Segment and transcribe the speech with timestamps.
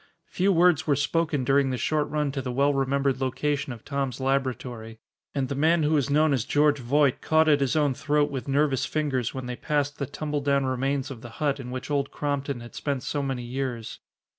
[0.25, 4.19] Few words were spoken during the short run to the well remembered location of Tom's
[4.19, 4.97] laboratory,
[5.35, 8.47] and the man who was known as George Voight caught at his own throat with
[8.47, 12.61] nervous fingers when they passed the tumbledown remains of the hut in which Old Crompton
[12.61, 13.99] had spent so many years.